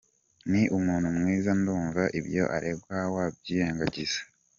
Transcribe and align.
Ni 0.51 0.61
umuntu 0.77 1.07
mwiza, 1.17 1.51
ndumva 1.59 2.03
ibyo 2.19 2.43
aregwa 2.55 2.97
wabyirengagiza. 3.13 4.19